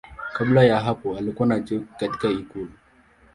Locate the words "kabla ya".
0.33-0.79